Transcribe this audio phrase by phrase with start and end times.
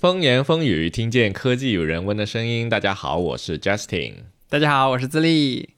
[0.00, 2.70] 风言风语，听见科技有人问的声音。
[2.70, 4.14] 大家好，我是 Justin。
[4.48, 5.74] 大家好，我是自立。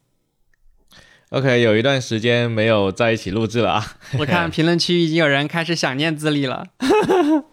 [1.30, 3.96] OK，有一段时间没有在一起录制了啊。
[4.20, 6.64] 我看评论区已经有人开始想念自立了。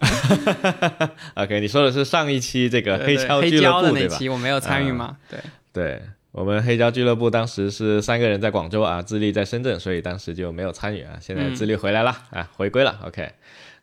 [1.34, 5.18] OK，你说的是上一期这个黑胶俱乐部的那期，我没有参与吗？
[5.28, 5.40] 对
[5.74, 6.00] 对，
[6.32, 11.18] 我们黑胶俱乐部当时是三个人在广州啊，自立在深圳，所以当时就没有参与啊。
[11.20, 13.00] 现在自立回来了啊，回归了。
[13.08, 13.28] OK。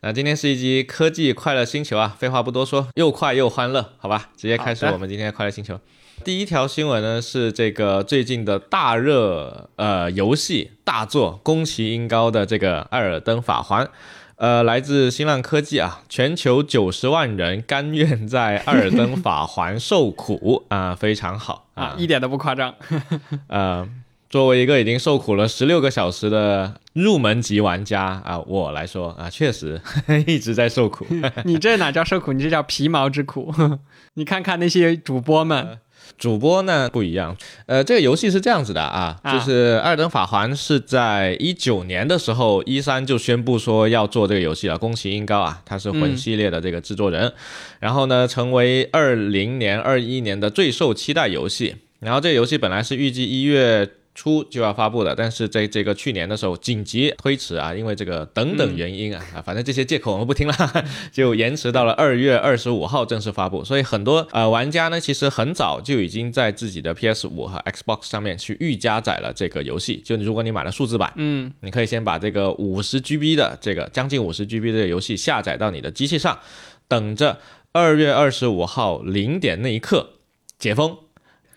[0.01, 5.79] 那今天是一集科技快乐星球啊，废话不多说，又快又欢乐，好吧，直接开始我们今天的快乐星球。
[6.23, 13.85] 第一条新闻呢是这个最近的大热呃游戏大作，宫崎英高的这个《艾尔登法环》，
[14.35, 22.75] 呃，来自新浪科技啊，全球九十万人甘愿在《艾尔登法环》受苦啊，非常好啊，一点都不夸张，
[23.49, 23.89] 呃。
[24.29, 29.81] 作为一个已经受苦了十六个小时的入门级玩家啊，我来说啊，确实
[30.27, 31.05] 一直在受苦。
[31.45, 32.33] 你这哪叫受苦？
[32.33, 33.53] 你这叫皮毛之苦。
[34.15, 35.79] 你看看那些主播们，
[36.17, 37.37] 主播呢不一样。
[37.67, 44.77] 呃，这个游戏是这样子的啊，就是《二等法环》是在一九年的时候，一三就宣布说要做这个游戏了。
[44.77, 47.31] 宫崎英高啊，他是魂系列的这个制作人，
[47.79, 51.77] 然后呢，成为二零年、二一年的最受期待游戏。
[51.99, 53.89] 然后这个游戏本来是预计一月。
[54.17, 60.53] 初就要发布的，但是在这个去年的时候紧急推迟啊，因为这个等等原因啊啊，反正这些借口我们不听了，
[61.13, 63.63] 就延迟到了二月二十五号正式发布。
[63.63, 70.01] 所以很多呃玩家呢，其实很早就已经在自己的 PS 五和 Xbox 上面去预加载了这个游戏。
[70.03, 76.39] 就如果你买了数字版，嗯，你可以先把这个五十 GB 的这个将近五十 GB 的游戏下载到你的机器上，
[76.87, 77.37] 等着
[77.71, 80.13] 二月二十五号零点那一刻
[80.57, 80.97] 解封。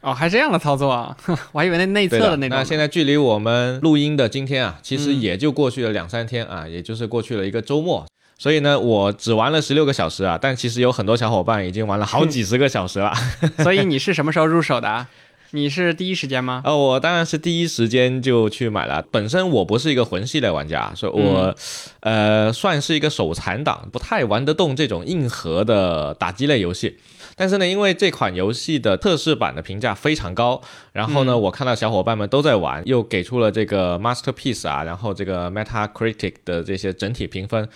[0.03, 1.17] 哦，还这样的操作啊？
[1.53, 2.57] 我还以为那内测的那种。
[2.57, 8.07] 那现在距离我们录音的今天啊，其实也就过去了两三天啊，也就是过去了一个周末。
[8.39, 13.13] 所以呢，我只玩了十六个小时啊，但其实有很多小伙伴已经玩了好几十个小时了。
[13.59, 15.07] 所以你是 什么时候入手的？
[15.53, 16.63] 你是第一时间吗？
[16.65, 19.05] 呃，我当然是第一时间就去买了。
[19.11, 21.55] 本身我不是一个魂系列玩家，所以我
[22.01, 26.97] 呃算是一个手残党，不太玩得动这种硬核的打击类游戏。
[27.41, 30.61] 但是呢，因为这款游戏的测试版的评价非常高，
[30.93, 37.67] 然后呢，我看到小伙伴们都在玩，又给出了这个 masterpiece 啊，然后这个 Metacritic 的这些整体评分，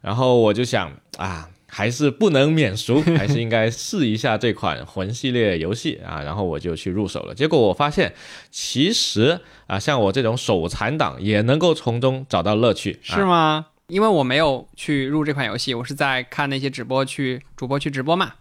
[0.00, 7.34] 然后我就想啊，还是不能免俗，还是应该试一下这款魂系列游戏啊，然后我就去入手了。
[7.34, 8.14] 结果我发现，
[8.50, 13.66] 其实啊，像我这种手残党也能够从中找到乐趣，是吗？
[13.88, 18.34] 因为我没有去入这款游戏，我是在看那些直播去主播去直播嘛。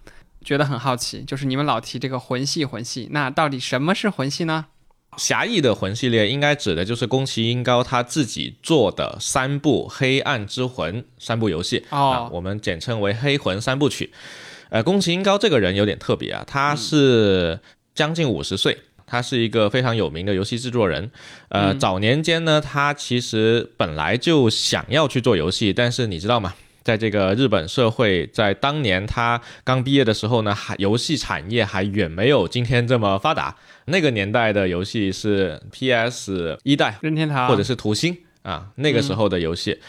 [0.44, 4.66] 觉得很好奇，就是你们老提这个魂系魂系，那到底什么是魂系呢？
[5.18, 14.14] 狭义的魂系列应该指的就是宫崎英高他自己做的三部《黑暗之魂》三部游戏啊，我们简称为黑魂三部曲。
[14.70, 17.60] 呃，宫崎英高这个人有点特别啊，他是
[17.96, 18.78] 将近五十岁，
[19.08, 21.12] 他是一个非常有名的游戏制作人。
[21.50, 26.54] 呃，早年间呢，他其实本来就想要去做游戏，但是你知道吗？
[26.90, 33.56] 在这个日本社会，在当年他刚毕业的时候呢，还游戏产业还远没有今天这么发达。
[33.86, 39.80] 那个年代的游戏是 PS 一代任天堂或者是图星啊，那个时候的游戏。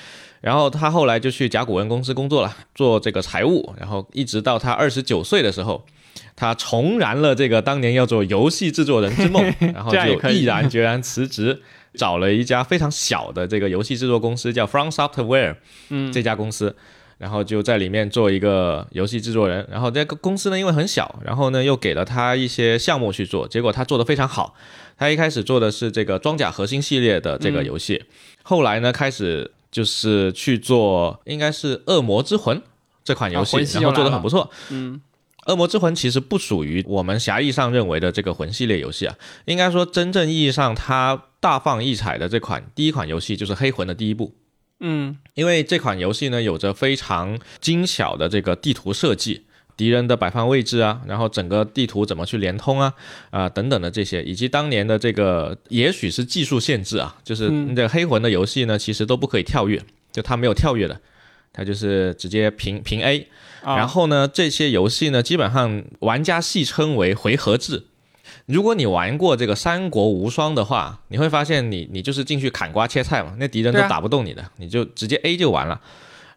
[0.43, 3.75] 然后他后来就去甲骨文公司工作了，做这个财务。
[3.81, 5.87] 然后一直到他二十九岁的时候，
[6.35, 9.43] 他重燃了这个当年要做游戏制作人之梦，
[9.75, 11.61] 然后就毅然决然辞职。
[11.95, 15.57] 找了一家非常小的这个游戏制作公司，叫 From Software，
[15.89, 16.73] 嗯，这家公司，
[17.19, 19.67] 然后就在里面做一个游戏制作人。
[19.69, 24.55] 然后这个公司呢，因为很小，然后呢又给了他一些项目去做，结果他做的非常好。
[24.97, 28.05] 他一开始做的是这个装甲核心系列的这个游戏，
[28.45, 32.63] 后来呢开始就是去做，应该是恶魔之魂
[33.03, 35.01] 这款游戏，然后做的很不错，嗯。
[35.47, 44.35] 恶魔之魂其实不属于我们狭义上认为的这个魂系列游戏啊，应该说真正意义上它大放异彩的这款第一款游戏就是黑魂的第一部。
[44.81, 49.45] 嗯，因为这款游戏呢有着非常精巧的这个地图设计，
[49.77, 52.95] 敌人的摆放位置啊，然后整个地图怎么去连通啊
[53.31, 59.83] 啊等等的这些，以及当年的这个也许是技术限制啊，就是这黑魂的游戏呢其实都不可以跳跃，
[60.13, 61.01] 就它没有跳跃的。
[61.53, 63.27] 它就是直接平平 A，
[63.65, 67.85] 然后呢，这些游戏呢，基本上玩家戏称为回合制。
[68.47, 75.81] 如果你玩过这个《三国无双》的话，你会发现你你就是进去砍瓜切菜嘛，那敌人都打不动你的，你就直接 A 就完了。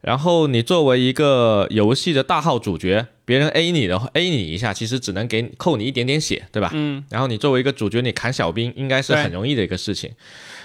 [0.01, 6.71] 然后你作为一个游戏的大号主角，别人 A 你的 A 你一下，其实只能给扣你一点点血，对吧？
[6.73, 7.03] 嗯。
[7.09, 10.11] 然后你作为一个主角，你砍小兵应该是很容易的一个事情。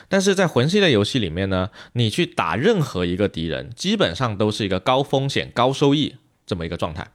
[0.08, 6.16] 但是在魂系列游戏里面呢，你去打任何一个敌人，基本上都是一个高风险高收益
[6.48, 7.06] 这么一个状态。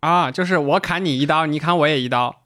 [0.00, 2.42] 啊，就是我砍你一刀，你砍我也一刀。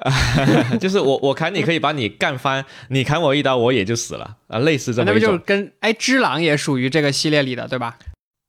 [0.80, 5.38] 就是我我砍你可以把你干翻，你砍我一刀我也就死了啊，类似这么那不就是。
[5.38, 7.98] 跟哎，只狼也属于这个系列里的，对吧？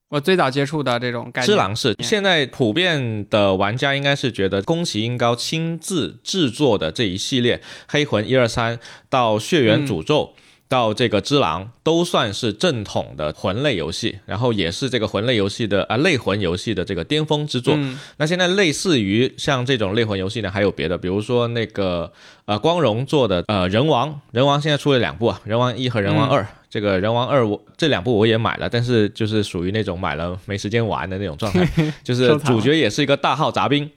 [0.09, 1.45] 我最早接触的这种概念。
[1.45, 7.57] 只狼是现在普遍的玩家应该是觉得宫崎英高亲自制作的这一系列
[7.87, 8.79] 《黑魂》一二三
[9.09, 10.33] 到《血缘诅咒》
[10.71, 17.73] 到这个《只狼》都算是正统的魂类游戏，然后也是这个魂类游戏的啊类魂游戏的这个巅峰之作。
[17.75, 22.09] 嗯那现在类似于像这种类魂游戏呢，还有别的，比如说那个
[22.45, 26.47] 呃光荣做的呃人王，人王现在出了两部啊，人王一和人王二。
[26.69, 31.67] 这个人王二我这两部我也买了，但是就是属于那种买了没时间玩的那种状态，
[32.01, 33.91] 就是主角也是一个大号杂兵。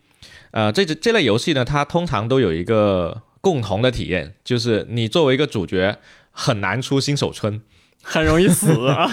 [0.51, 5.97] 呃，这这类游戏呢，它通常都有一个共同的体验，就是你作为一个主角
[6.35, 7.63] 很难出新手村。
[8.03, 9.11] 很容易死啊。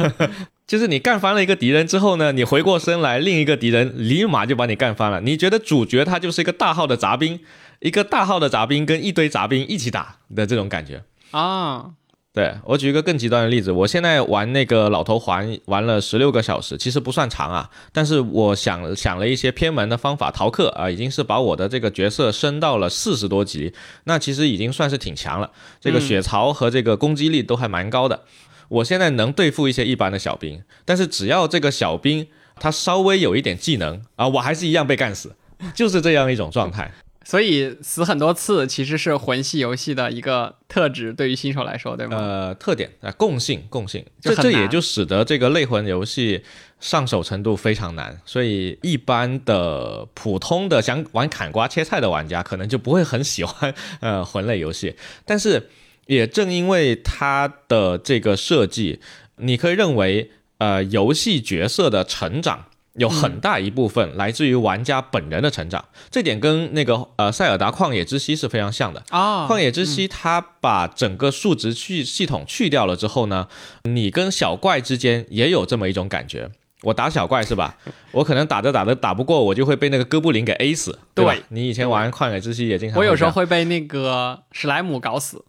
[0.66, 5.20] 就是你干翻了一个敌人之后呢，你回过身来，另一个敌人立马就把你干翻了。
[5.20, 7.40] 你觉得主角他就是一个大号的杂兵，
[7.80, 11.04] 一个大号的杂兵跟一堆杂兵一起打的这种感觉。
[11.32, 11.90] 啊，
[12.34, 23.72] 对我举一个更极端的例子，我现在玩那个老头环玩了十六个小时，其实不算长啊，但是我想想了一些偏门的方法逃课啊，已经是把我的这个角色升到了四十多级，
[24.02, 28.24] 那其实已经算是挺强了，这个血槽和这个攻击力都还蛮高的。
[28.66, 32.26] 我现在能对付一些一般的小兵，但是只要这个小兵
[32.56, 35.36] 他稍微有一点技能啊，我还是一样被干死，
[35.72, 36.90] 就是这样一种状态。
[37.24, 42.18] 所以死很多次其实是魂系游戏的一个特质，对于新手来说，对吗？
[42.18, 46.44] 呃，特点啊、共性，共性，这这也就使得这个类魂游戏
[46.80, 54.94] 上手程度非常难，所以一般的普通的想玩砍瓜切菜的玩家可能就不会很喜欢呃魂类游戏，
[55.24, 55.70] 但是
[56.06, 59.00] 也正因为它的这个设计，
[59.36, 62.66] 你可以认为呃游戏角色的成长。
[62.96, 69.02] 有很大一部分来自于玩家本人的成长，这点跟那个呃《塞尔达旷野之息》是非常像的。
[69.10, 73.48] 啊，旷野之息，它把整个数值去系统去掉了之后呢，
[73.84, 76.50] 你跟小怪之间也有这么一种感觉。
[76.82, 77.76] 我打小怪是吧？
[78.12, 80.98] 我可能打着打着打不过，我就会被那个哥布林给 A 死。
[81.14, 85.44] 对你以前玩旷野之息也经常，我有时候会被那个史莱姆搞死。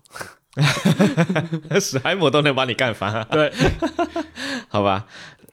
[1.81, 3.51] 史莱姆都能把你干翻，啊对，
[4.69, 5.05] 好吧？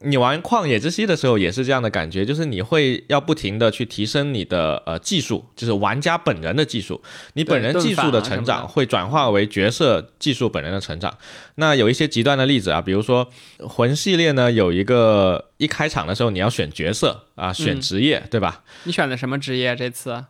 [0.05, 7.01] 你玩旷野之息的时候也是这样的感觉，就是你会要不停的去提升你的呃技术，就是玩家本人的技术，
[7.33, 11.17] 你本人技术的成长会转化为角色技术本人的成长。
[11.55, 13.29] 那有一些极端的例子啊，比如说
[13.59, 18.63] 魂系列呢，有一个一开场的时候你要选角色啊，选嗯职业，对吧？
[18.83, 19.75] 你选的什么职业？
[19.75, 20.25] 这次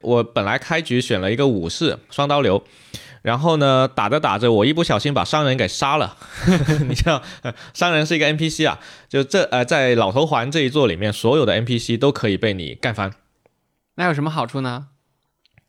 [0.00, 2.64] 我本来开局选了一个武士双刀流，
[3.22, 6.16] 然后呢打着打着，我一不小心把商人给杀了。
[6.88, 8.78] 你知道，呃商人是一个 NPC 啊，
[9.08, 13.12] 就这呃在老头环这一座里面，所有的 NPC 都可以被你干翻，
[13.96, 14.86] 那有什么好处呢？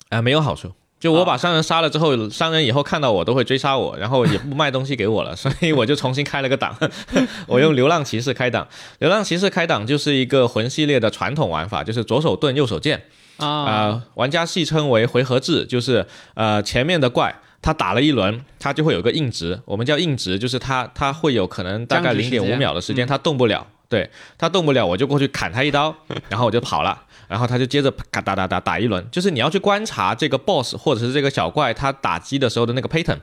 [0.10, 0.74] 啊、没有好处。
[1.00, 6.78] 就我把商人杀了之后，商人以后看到我都会追杀我，然后也不卖东西给我了， 所以我就重新开了个档，
[7.48, 8.68] 我用流浪骑士开档。
[9.00, 13.06] 流浪骑士开档就是一个魂系列的传统玩法，就是左手盾右手剑，
[13.46, 23.08] 啊，呃，玩家戏称为回合制，就是呃前面的怪他打了一轮，他就会有个硬直，我们叫硬直，就是他他会有可能大概零点五秒的时间嗯。
[23.08, 25.96] 他动不了，对他动不了，我就过去砍他一刀，
[26.30, 27.04] 然后我就跑了。
[27.28, 33.20] 然后他就接着咔哒哒哒打一轮，就是你要去观察这个 boss 或者是这个小怪他打击的时候的那个 pattern，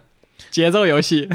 [0.51, 1.29] 节奏游戏。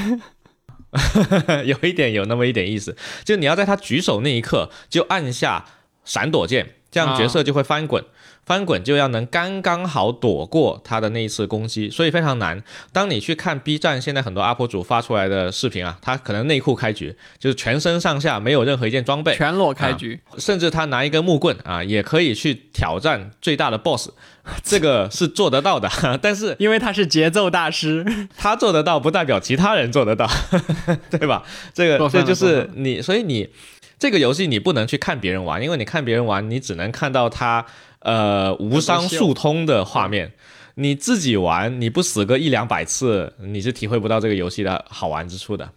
[1.65, 5.65] 有一点有那么一点意思，就你要在他举手那一刻就按下
[6.05, 8.03] 闪躲键，这样角色就会翻滚，
[8.45, 12.61] 翻滚就要能刚刚好躲过他的那一次攻击，所以非常难。
[12.91, 24.09] 当你去看 B 站现在很多 UP 主发出来的视频啊，他可能内裤开局，就是全身上下没有任何一件装备，全裸开局， 甚至他拿一根木棍啊，也可以去挑战最大的 BOSS，
[24.63, 25.89] 这个是做得到的，
[26.21, 28.05] 但是因为他是节奏大师。
[28.37, 30.29] 他做得到，不代表其他人做得到，
[31.09, 31.43] 对吧？
[31.73, 33.47] 这个这就是你，所以你
[33.97, 37.65] 这个游戏你不能去看别人玩，因为你看别人玩，你只能看到他
[38.03, 40.33] 呃无伤速通的画面。
[40.75, 45.69] 你自己玩，你不死个一两百次，你是体会不到这个游戏的好玩之处的。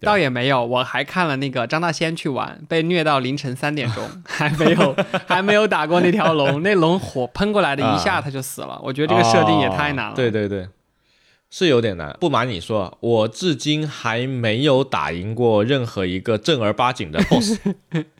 [0.00, 8.78] 倒也没有，我还看了那个张大仙去玩，被虐到凌晨三点钟， 还没有还没有打过那条龙，那龙火喷过来的一下他就死了。
[8.84, 10.12] 我觉得这个设定也太难了。
[10.12, 10.68] 哦对对对，
[11.50, 12.16] 是有点难。
[12.20, 17.58] 不瞒你说，我至今还没有打赢过任何一个正儿八经的 BOSS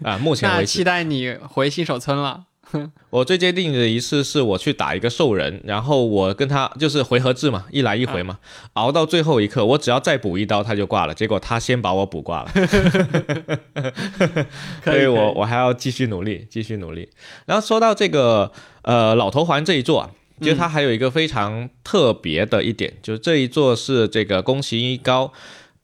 [0.02, 0.82] 啊，目前为止那期。
[0.82, 2.46] 待你回新手村了。
[3.10, 8.38] 我最接近的一次是我去打一个兽人，然后我跟他就是回合制嘛，一来一回嘛，
[8.74, 12.50] 熬到最后一刻，我只要再补一刀他就挂了，结果他先把我补挂了，
[14.84, 17.08] 所以我我还要继续努力，继续努力。
[17.46, 18.52] 然后说到这个
[18.82, 20.10] 呃老头环这一座啊。
[20.40, 25.32] 其实它还有一个非常特别的一点，就是这一座是这个宫崎一高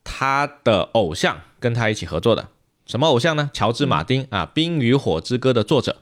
[0.02, 2.48] 他的偶像跟他一起合作的。
[2.84, 3.48] 什么偶像呢？
[3.54, 5.98] 乔治马丁啊，《冰与火之歌》的作者，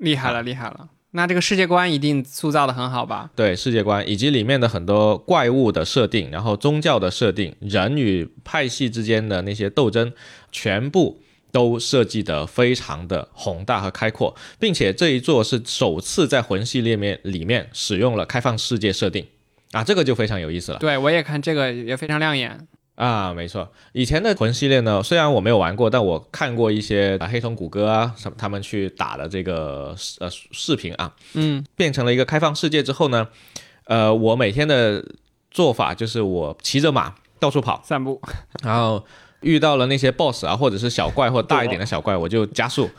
[0.00, 0.88] 厉害了，厉害了。
[1.12, 3.30] 那这个世界观一定塑造的很好吧？
[3.36, 10.12] 对，世界观以及里面的很多怪物的设定，然后宗教的设定，人与派系之间的那些斗争，
[10.50, 11.22] 全部。
[11.52, 19.26] 都设计的非常的宏大和开阔，并且这一座是首次在魂系列面里面使用了开放世界设定
[19.72, 20.78] 啊，这个就非常有意思了。
[20.78, 23.70] 对我也看这个也非常亮眼啊，没错。
[23.92, 33.28] 以前的魂系列呢，虽然我没有玩过，但我看过一些啊黑瞳谷歌啊什么他们去打的这个呃视频啊，嗯，变成了一个开放世界之后呢，
[33.84, 35.04] 呃，我每天的
[35.50, 38.20] 做法就是我骑着马到处跑散步，
[38.62, 39.04] 然后。
[39.40, 42.90] 遇到了那些 boss 啊，或者是小怪或大一点的小怪，我就加速，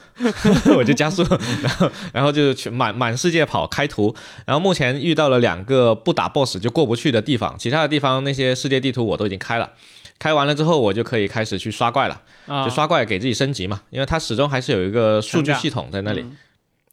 [0.75, 1.23] 我就加速，
[1.61, 4.13] 然后然后就去满满世界跑开图。
[4.45, 9.71] 然后目前遇到了两个不打 boss 就过不去的地方，其他的地方那些世界地图我都已经开了。
[10.17, 12.21] 开完了之后，我就可以开始去刷怪了，
[12.63, 16.23] 就刷怪给自己升级嘛，因为它始终还是有一个数据系统在那里。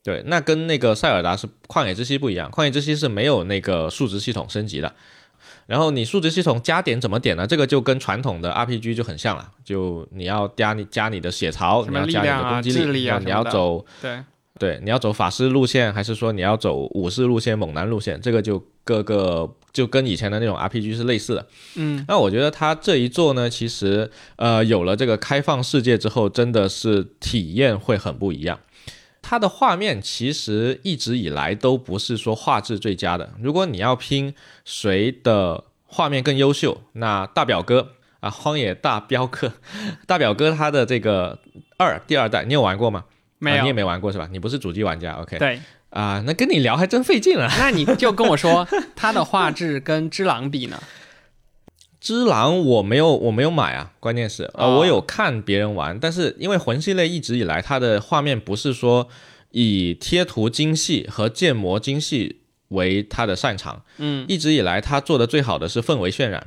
[0.02, 4.94] 对，那跟那个塞尔达是旷野之息不一样，旷野之息是没有那个数值系统升级的。
[5.68, 7.46] 然后你数值系统加点怎么点呢？
[7.46, 14.18] 这个就跟传统的 RPG 就很像了，就你要加你加你的血槽，你要加你的攻击力，你要走对
[14.58, 18.18] 对，你要走法师路线，还是说你要走武士路线、猛男路线？
[18.18, 21.46] 这个就各个就跟以前的那种 RPG 是类似的。
[21.76, 28.58] 嗯，那我觉得它这一做呢，其实呃有了这个开放世界之后，真的是体验会很不一样。
[29.28, 33.34] 它的画面其实一直以来都不是说画质最佳的。
[33.42, 39.52] 如果你要拼谁的画面更优秀，那大表哥啊，荒野大镖客，
[40.08, 41.38] 大表哥他的这个
[41.76, 43.04] 二第二代，你有玩过吗？
[43.38, 44.26] 没有，你也没玩过是吧？
[44.32, 45.38] 你不是主机玩家，OK？
[45.38, 47.46] 对啊，那跟你聊还真费劲了。
[47.60, 48.66] 那你就跟我说，
[48.96, 50.82] 他的画质跟只狼比呢？
[52.00, 53.92] 只狼我没有，我没有买啊。
[53.98, 59.08] 关键是，呃，我有看别人玩，但是因为魂系列一直以来它的画面不是说
[59.50, 66.46] 以贴图精细和建模精细为它的擅长，嗯，一直以来它做的最好的是氛围渲染，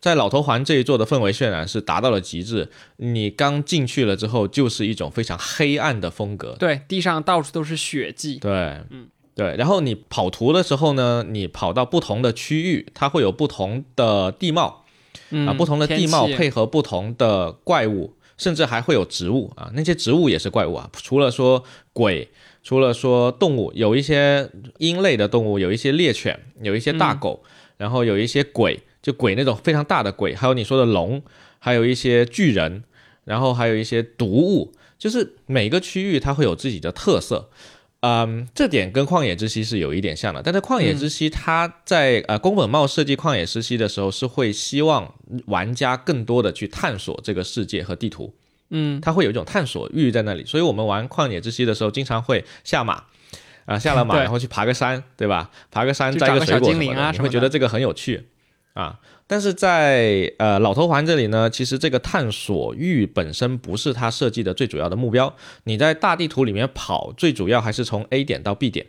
[0.00, 2.70] 在老头环这一座的氛围渲染是达到了极致。
[2.96, 8.50] 你刚进去了之后，就是一种非常黑暗的风格，对，地上到处都是血迹，对，
[8.88, 9.54] 嗯，对。
[9.56, 14.84] 然后你跑图的时候呢，你跑到不同的区域，它会有不同的地貌。
[15.30, 20.90] 啊，不同的地貌配合不同的怪物，甚至还会有植物啊，那些植物也是怪物啊。
[20.92, 22.28] 除了说鬼，
[22.62, 27.42] 除了说动物，有一些鹰类的动物，有一些猎犬，有一些大狗，
[27.76, 31.22] 然后有一些鬼，就鬼那种非常大的鬼，还有你说的龙，
[31.58, 32.84] 还有一些巨人，
[33.24, 37.50] 然后还有一些毒物，就是每个区域它会有自己的特色。
[38.06, 45.12] 嗯，这点跟旷野之息是有一点像的，但是旷野之息它在呃宫本茂设计旷野之息的时候，是会希望
[45.46, 48.32] 玩家更多的去探索这个世界和地图，
[48.70, 53.02] 嗯，它会有一种探索欲在那里，所以我们玩旷野之息的时候，经常会下马，
[53.64, 55.50] 啊下了马然后去爬个山，对吧？
[55.72, 58.28] 爬个山摘个水果什么的，你会觉得这个很有趣
[58.74, 59.00] 啊。
[59.26, 65.34] 但是在呃老头环这里呢，其实这个探索欲本身不是它设计的最主要的目标。
[65.64, 68.86] 你在大地图里面跑，最主要还是从 A 点到 B 点，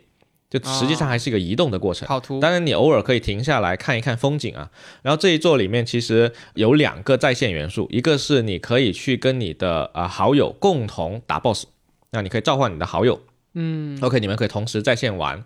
[0.48, 2.06] 就实际上还是一个移动的过程。
[2.06, 2.38] 跑图。
[2.38, 4.70] 当然你偶尔可以停下来看一看风景啊。
[5.02, 11.64] 然后这一座里面其实有两个在线元素，一个是你可以去跟你的啊好友共同打 BOSS，
[12.12, 13.20] 那你可以召唤你的好友，
[13.54, 15.44] 嗯，OK，你们可以同时在线玩。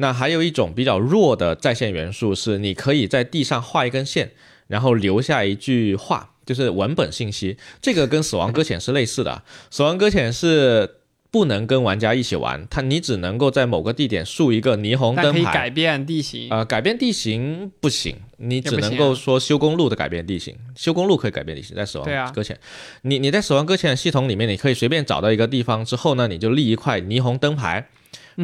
[0.00, 4.30] 那还有一种比较弱的在线元素是，你可以在地上画一根线，
[4.68, 7.56] 然后留下一句话，就是文本信息。
[7.82, 9.42] 这个跟死亡搁浅是类似的。
[9.70, 10.98] 死亡搁浅是
[11.32, 15.52] 不能跟玩家一起玩，它你只能够在某个地点竖一个霓虹灯牌。
[15.52, 16.48] 改变地形。
[16.48, 20.54] 呃，改变地形不行，你只能够说修公路的改变地形。
[20.76, 22.56] 修公路可以改变地形，在死亡搁浅。
[23.02, 27.88] 你你在死亡搁浅系统里面，你可以随便找到一个地方之后呢，你就立一块霓虹灯牌。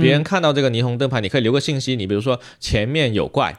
[0.00, 3.56] 别人看到这个霓虹灯牌，你可以留个信息，你比如说前面有怪，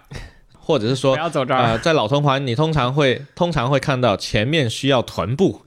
[0.60, 1.62] 或者是说不要走这儿。
[1.62, 5.62] 呃， 在老头环，你通常会通常会看到前面需要臀部。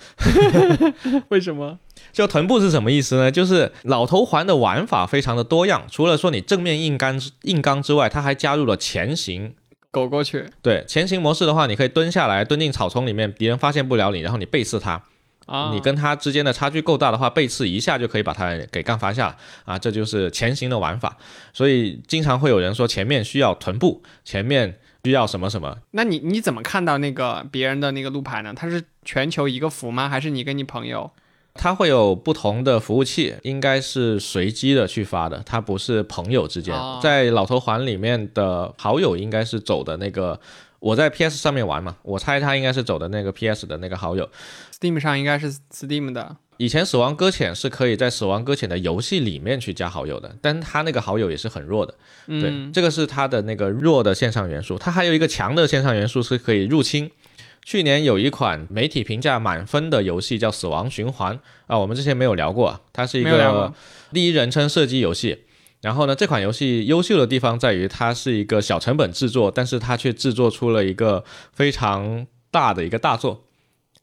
[1.29, 1.79] 为什么？
[2.13, 3.31] 就臀部是什么意思呢？
[3.31, 9.55] 就是老头环的玩法非常的多样，除了说你正面硬刚硬刚之外，它还加入了前行，
[9.91, 10.47] 狗过去。
[10.63, 15.03] 对前行模式的话，你可以蹲下来，蹲进草丛里面，敌人发现不了你，然后你背刺他。
[15.49, 21.17] 啊你跟他之间的差距够大的话，背刺一下就可以把他给干翻下了啊，这就是前行的玩法。
[21.53, 25.79] 所以经常会有人说前面需要臀部，前面需要什么什么。
[25.93, 28.53] 那你你怎么看到那个别人的那个路牌呢？
[28.55, 30.09] 他是全球一个服吗？
[30.09, 31.11] 还是你跟你朋友？
[31.55, 36.73] 它会有不同的服务器，应该是随机的去发的，它不是朋友之间。
[36.73, 40.39] 哦在老头环里面的好友应该是走的那个，
[40.79, 44.29] 我在 PS 上面玩嘛，我猜他应该是走的那个 PS 的那个好友。
[44.81, 51.95] Steam 上应该是 Steam 的，以前《死亡搁浅》是可以在《死亡搁浅》的游戏里面去加好友的，但他那个好友也是很弱的。
[52.27, 54.79] 对，嗯，这个是它的那个弱的线上元素。
[54.79, 57.11] 它还有一个强的线上元素是可以入侵。
[57.65, 61.35] 去年有一款媒体评价满分的游戏叫《死亡循环》
[61.67, 63.75] 啊，我们之前没有聊过啊，它是一个
[64.13, 65.45] 第一人称射击游戏。
[65.81, 73.45] 然后呢，这款游戏优秀的地方在于它是一个小成本制作，但是它却制作出了一个非常大的一个大作。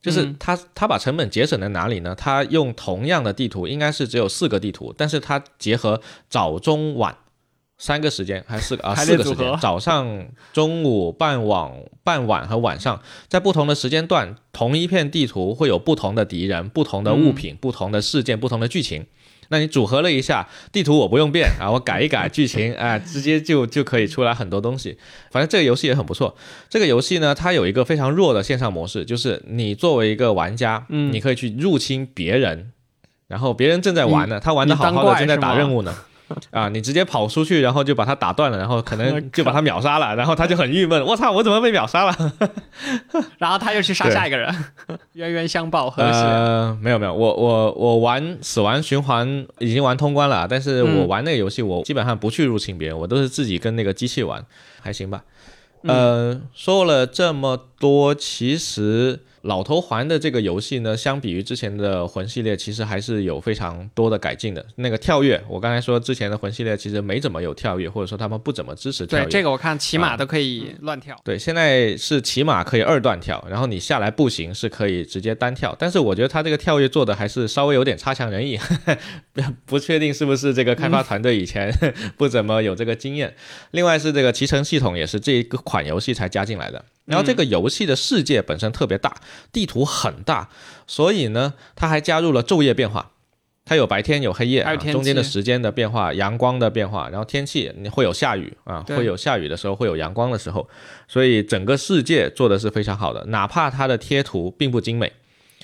[0.06, 2.14] 就是嗯它，它把成本节省在哪里呢？
[2.14, 7.18] 他用同样的地图，应该是只有四个地图，但是他结合早、中、晚
[7.80, 11.72] 三个时间，还是四个啊四个时间早上、中午、傍晚、
[12.04, 19.08] 傍晚和晚上，在不同的时间段，同一片地图会有不同的敌人、不同的物品、不同的事件、不同的剧情。
[19.50, 24.98] 那你组合了一下地图，我不用变啊， 我改一改剧情啊，直接就就可以出来很多东西。
[25.32, 26.36] 反正这个游戏也很不错。
[26.70, 32.72] 这个游戏呢，它有一个非常弱的线上模式，就是你作为一个玩家，嗯你可以去入侵别人，
[33.28, 35.96] 然后别人正在玩呢，他玩的好好的正在打任务呢。
[36.52, 42.34] 啊，你直接跑出去，然后就把他打断了，然后可能 就把他秒杀了，然后他就很郁闷，我操，我怎么被秒杀了？
[43.38, 44.54] 然后他又去杀下一个人，
[45.14, 46.20] 冤冤相报何时？
[46.20, 54.44] 呃，没有没有，我我我玩死亡循环已经玩通关了，但是我嗯玩那个游戏，我基本上不去入侵别人，我都是自己跟那个机器玩，
[54.82, 55.24] 还行吧。
[55.84, 64.66] 呃，说了这么多，其实老头环的这个游戏呢，相比于之前的魂系列，其实还是有非常多的改进的。
[64.76, 69.26] 那个跳跃，我刚才说之前的魂系列其实没怎么有跳跃，或者说他们不怎么支持跳跃。
[69.26, 78.60] 对这个我看骑马都可以乱跳，对，现在是骑马可以二段跳，然后你下来步行是可以直接单跳，但是我觉得它这个跳跃做的还是稍微有点差强人意，
[79.66, 81.72] 不确定是不是这个开发团队以前
[82.18, 83.36] 不怎么有这个经验。
[83.72, 89.16] 另外是这个骑乘系统也是这一个款游戏才加进来的，然后这个游戏的世界本身特别大，
[89.52, 90.50] 地图很大，
[90.88, 93.12] 所以呢，它还加入了昼夜变化。
[93.68, 100.70] 它有白天有黑夜，啊中间的时间的变化，阳光的变化，然后天气你会有下雨啊，会有下雨的时候，会有阳光的时候，
[101.08, 105.12] 所以整个世界做的是非常好的，哪怕它的贴图并不精美，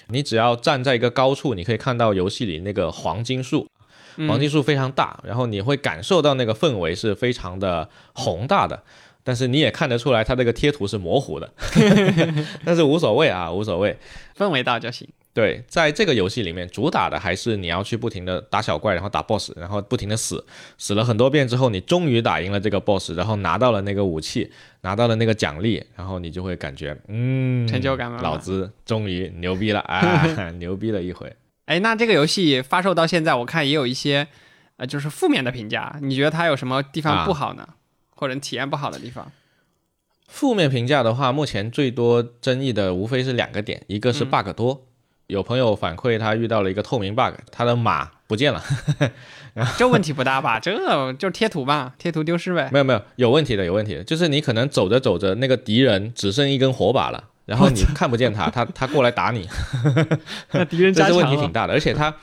[0.07, 3.67] 你只要站在一个高处，你可以看到游戏里那个黄金树，
[4.15, 8.81] 嗯黄金树非常大，然后你会感受到那个氛围是非常的宏大的。
[9.23, 11.51] 但是你也看得出来，它这个贴图是模糊的，
[12.65, 13.97] 但是无所谓啊，无所谓。
[14.37, 15.07] 氛围到就行。
[15.33, 20.43] 对，在这个游戏里面，主打的还是你要去不停的打小怪，然后打 BOSS，然后不停的死，
[20.77, 30.25] 死了很多遍之后，你终于打赢了这个 BOSS，然后拿到了那个武器，拿到了那个奖励，然后你就会感觉，嗯，成就感满满老子终于牛逼了啊，
[30.59, 31.33] 牛逼了一回。
[31.65, 34.27] 哎，那这个游戏发售到现在，我看也有一些
[34.75, 35.97] 呃，就是负面的评价。
[36.01, 37.65] 你觉得它有什么地方啊不好呢？
[38.21, 39.31] 或者体验不好的地方？
[40.27, 44.85] 负面评价的话，目前最多争议的无非是两个点，一个是 bug 多，
[45.25, 48.63] 有朋友反馈他遇到了一个透明 bug，他的马不见了。
[49.75, 50.59] 这问题不大吧？
[50.59, 50.71] 这
[51.13, 52.69] 就是贴图吧，贴图丢失呗。
[52.71, 59.49] 没有没有，有问题的，有问题的，就是你可能走着走着，那个敌人只剩一根火把了，然后你看不见他，他他过来打你，
[60.53, 62.15] 那敌人 这是加强问题挺大的，而且他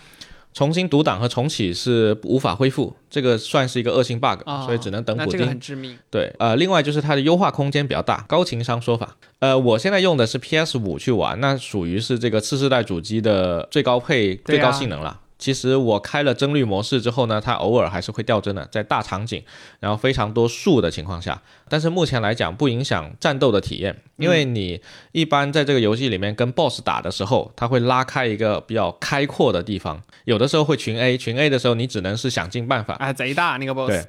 [0.54, 5.48] 重新读档和重启是无法恢复，这个算是一个恶性 bug，、哦所以只能等补那这个丁。
[5.48, 5.96] 很致命。
[6.10, 9.16] 对，呃，另外就是它的优化空间比较大，高情商说法。
[9.38, 15.20] 呃，我现在用的是 PS 五去玩，那属于是这个次世代主机的最高配、啊最高性能了。
[15.38, 19.42] 其实我开了帧率模式之后呢，它偶尔还是会掉帧的，在大场景，
[19.78, 24.80] 然后非常多树的情况下，但是目前来讲不影响战斗的体验，因为你
[25.12, 34.06] 一般在这个游戏里面跟 BOSS 打的时候，它会拉开一个比较开阔的地方，有的时候会群 A，群 A 的时候你只能是想尽办法，啊，贼大那个 boss，对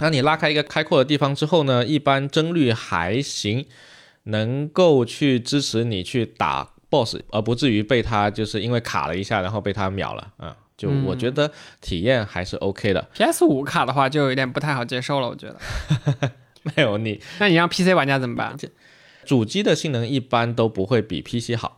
[0.00, 3.66] 那你拉开一个开阔的地方之后呢，一般帧率还行，
[4.24, 10.54] 能够去支持你去打 BOSS，而不至于被他就是因为卡了一下，然后被他秒了嗯。
[10.76, 15.58] 就我觉得体验还是 OK 的，PS 五卡的话就有点不太好接受了，我觉得。
[16.62, 18.56] 没有你那你让 PC 玩家怎么办？
[19.24, 21.77] 主机的性能一般都不会比 PC 好，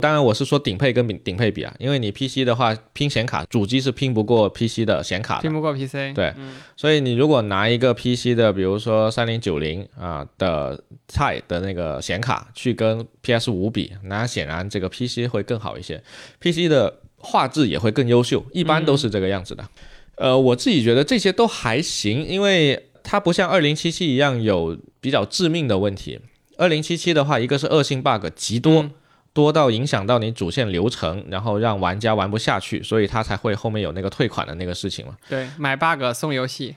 [0.00, 5.52] 当然我是说顶配跟顶顶配比啊，因为你 PC 的话拼显卡，主机是拼不过 PC 的显卡的拼。
[5.52, 6.14] 不过 PC。
[6.14, 16.00] 对嗯所以你如果拿一个 PC 的，比如说三零九零啊的 Ti 的那个显卡去跟 PS 五比，那显然这个 PC 会更好一些
[16.38, 19.68] ，PC 的画质也会更优秀，一般都是这个样子的。
[20.14, 26.20] 呃，我自己觉得这些都还行，因为它不像二零七七一样有比较致命的问题。
[26.56, 28.90] 二零七七的话，一个是恶性 bug 极多，嗯
[29.38, 35.16] 多到影响到你主线流程，然后让玩家玩不下去，所以他才会后面有那个退款的那个事情嘛。
[35.30, 36.74] 对，买 bug 送游戏。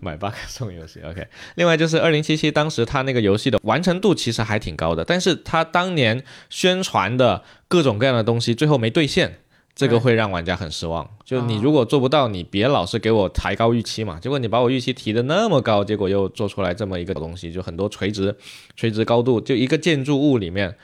[0.00, 1.26] 买 bug 送游戏，OK。
[1.56, 9.40] 另外就是二零七七，当时它那个游戏的完成度其实还挺高的，但是它当年宣传的各种各样的东西最后没兑现，
[9.80, 11.08] 这个会让玩家很失望。
[11.24, 14.18] 就你啊如果做不到，你别老是给我抬高预期嘛。
[14.20, 18.36] 结果你把我预期提的那么高，结果又做出来这么一个东西，就很多垂直
[18.76, 20.76] 垂直高度，就一个建筑物里面。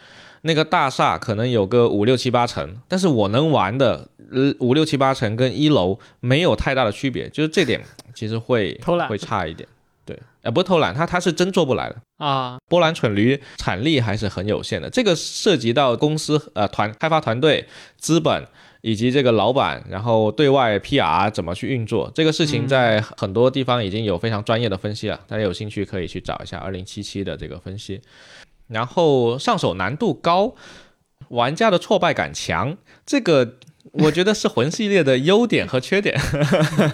[0.42, 7.82] 那个大厦可能有个五六七八层，但是我能玩的呃五六七八层跟一楼没有太大的区别，就是这点
[8.14, 9.68] 其实会 偷懒会差一点。
[10.04, 11.96] 对，呃，不是偷懒，他他是真做不来的。
[12.18, 17.66] 啊，波兰蠢驴产力还是很有限的，这个涉及到公司呃团开发团队、
[17.98, 18.46] 资本
[18.86, 28.00] 以及这个老板，然后对外 PR 怎么去运作，这个事情在很多地方已经有非常专业的分析了，大家有兴趣可以去找一下二零七七的这个分析。
[28.68, 30.54] 然后上手难度高，
[31.30, 33.56] 玩家的挫败感强，这个
[33.90, 36.16] 我觉得是魂系列的优点和缺点。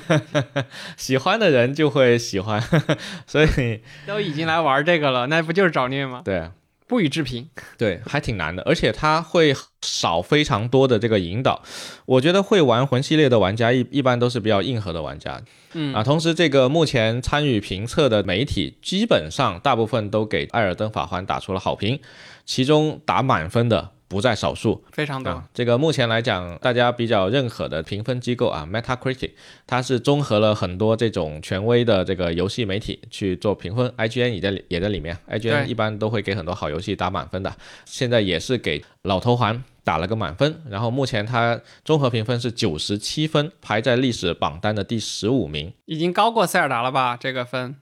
[0.97, 2.59] 喜欢的人就会喜欢，
[3.29, 6.23] 所以都已经来玩这个了，那不就是找虐吗？
[6.25, 6.49] 对。
[6.87, 7.49] 不予置评。
[7.79, 11.63] 对，还挺难的，而且它会少非常多的这个引导。
[12.07, 15.41] 我觉得会玩魂系列的玩家一一般都是比较硬核的玩家，
[15.73, 22.01] 嗯啊，同时这个目前参与评测的媒体基本上大部分都给《艾尔登法环》打出了好评，
[22.45, 24.85] 其中打满分的不在少数。
[24.93, 25.31] 非常多。
[25.31, 29.31] 啊，这个目前来讲，大家比较认可的评分机构啊，Metacritic，
[29.67, 47.17] 它是综合了很多这种权威的这个游戏媒体去做评分，IGN 也在里也在里面，IGN 一般都会给很多好游戏打满分的，现在也是给老头环打了个满分，然后目前它综合评分是九十七分，排在历史榜单的第十五名，已经高过塞尔达了吧？
[47.17, 47.77] 这个分。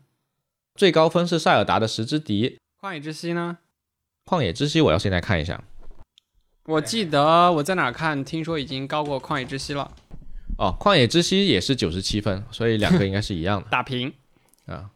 [0.77, 3.59] 最高分是塞尔达的十之敌，旷野之息呢？
[4.25, 5.63] 旷野之息我要现在看一下，
[6.71, 9.91] 我记得我在哪看，听说已经高过旷野之息了，
[10.57, 13.67] 哦，旷野之息也是九十七分，所以两个应该是一样的。
[13.73, 14.13] 打平。
[14.67, 14.87] 啊，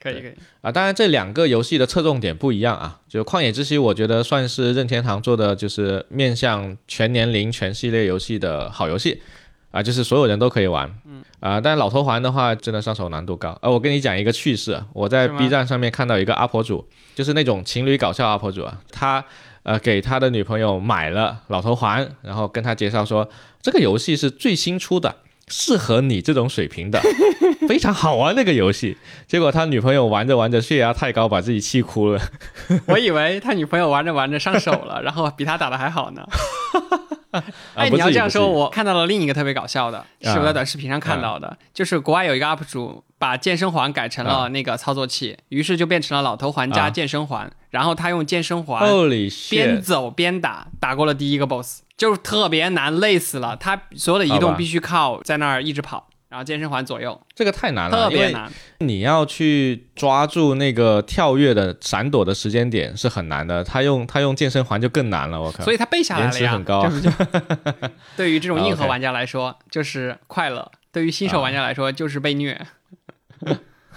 [0.00, 0.32] 可以可以。
[0.62, 3.00] 啊，当然这两个游戏的侧重点不一样啊。
[3.06, 9.20] 就《旷野之息》，我觉得算是任天堂做的就是面向全年龄、全系列游戏的好游戏
[9.72, 10.90] 啊，就是所有人都可以玩。
[11.04, 13.58] 嗯啊，但老头环的话，真的上手难度高。
[13.60, 19.22] 呃，我跟你讲一个趣事啊，我在 B 站上面看到一个阿婆主，就是那种情侣搞笑阿婆主啊，他。
[19.62, 23.28] 呃，给他的女朋友买了老头环，然后跟他介绍说，
[23.60, 25.16] 这个游戏是最新出的，
[25.48, 27.00] 适合你这种水平的，
[27.68, 28.96] 非常好玩那个游戏。
[29.26, 32.20] 结果他女朋友玩着玩着血压太高，把自己气哭了。
[32.86, 36.24] 我以为他女朋友玩着玩着上手了， 然后比他打的还好呢。
[37.30, 37.44] 啊
[37.74, 48.82] 哎，不你要这样说，我看到了另一个特别搞笑的，是我在短视频上看到的，就是国外有一个 UP 主把健身环改成了那个操作器，于是就变成了老头环加啊健身环，然后他用健身环
[49.50, 53.54] 边走边打，打过了第一个 BOSS，就是特别难，累死了。
[53.54, 58.50] 他所有的移动必须靠在那儿一直跑，然后健身环左右，这个太难了，特别难。
[58.78, 63.62] 你要去抓住那个跳跃的闪躲的时间点是很难的。
[63.62, 65.62] 他用他用健身环就更难了，我靠！
[65.62, 66.32] 所以他背下来了呀。
[66.32, 66.90] 延迟很高
[68.16, 72.66] 对于这种硬核玩家来说，就是快乐；对于新手玩家来说，就是被虐。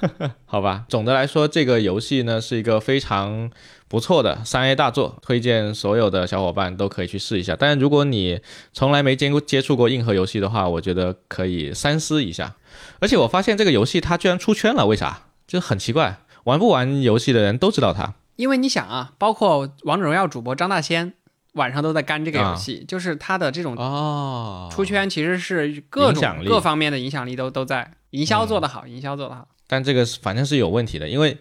[0.46, 3.50] 好吧，总的来说，这个游戏呢是一个非常
[3.88, 7.56] 不错的三 A 大作，推荐所有的小伙伴都可以去试一下。
[7.58, 8.42] 但是如果你
[8.74, 12.56] 从来没接过接触过硬核游戏的话，我觉得可以三思一下。
[13.00, 15.24] 而且我发现这个游戏它居然出圈了，为啥？
[15.48, 18.16] 就很奇怪，玩不玩游戏的人都知道它。
[18.36, 21.14] 因为你想啊，包括王者荣耀主播张大仙
[21.54, 27.94] 晚上都在干这个游戏，就是他的这种哦出圈，其实是各种各方面的影响力都都在。
[28.10, 29.48] 营销做得好，营销做得好。
[29.68, 31.38] 但这个是反正是有问题的，因为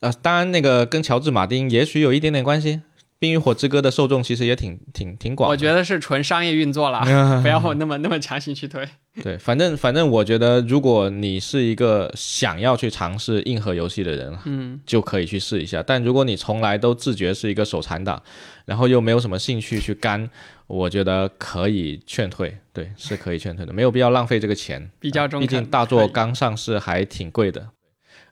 [0.00, 2.76] 呃，当然那个跟乔治马丁也许有一点点关系。
[3.20, 7.00] 《冰与火之歌》的受众其实也挺挺挺广的，我觉得是纯商业运作了，
[7.42, 8.88] 不要那么那么强行去推。
[9.22, 15.82] 对，反正反正我觉得，如果你是一个想要去尝试硬核游戏的人，嗯，就可以去试一下。
[15.82, 18.22] 但如果你从来都自觉是一个手残党，
[18.64, 20.30] 然后又没有什么兴趣去干，
[20.66, 22.56] 我觉得可以劝退。
[22.72, 24.90] 对，是可以劝退的，没有必要浪费这个钱。
[24.98, 25.46] 比较中肯。
[25.46, 27.68] 毕竟大作刚上市还挺贵的。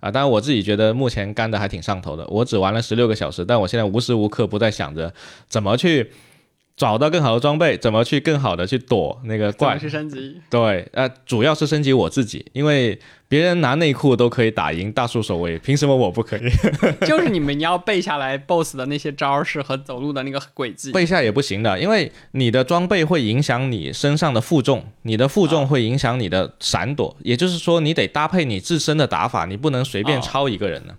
[0.01, 0.11] 啊。
[0.11, 5.13] 当然我自己觉得目前干的还挺上头的，我只玩了十六个小时，但我现在无时无刻不在想着
[5.49, 6.11] 怎么去。
[6.79, 9.77] 找到更好的装备，怎么去更好的去躲那个怪？
[9.77, 10.41] 去升级。
[10.49, 16.49] 对，呃，主要是升级我自己，因为别人拿内裤都可以打赢大树守卫，凭什么我不可以？
[17.05, 20.93] 就是你们要背下来 BOSS 的那些招式和走路的那个轨迹。
[20.93, 30.95] 背下也不行的，因为你的装备会影响你身上的负重，你的负重会影响你的闪躲，也就是说你得搭配你自身的打法，你不能随便抄一个人的。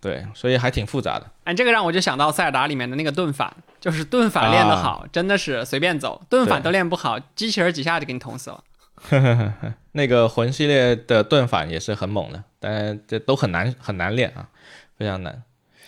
[0.00, 1.26] 对，所以还挺复杂的。
[1.44, 8.64] 哎，这个让我就想到塞尔达里面的那个盾反，就是盾反练得好，真的是随便走；盾反都练不好，机器人几下就给你捅死了。
[9.92, 14.48] 那个魂系列的盾反也是很猛的，但这都很难很难练啊，
[14.96, 15.42] 非常难。